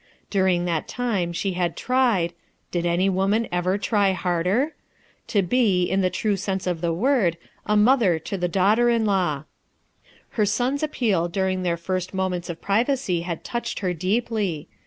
[0.31, 2.33] During that time she had tried—
[2.71, 4.73] did any woman ever try harder?—
[5.27, 9.05] to be, in the true sense of the word, a mother to her daughter in
[9.05, 9.43] law.
[10.29, 14.67] Her son's appeal during their first moments of privacy bad touched her deeply.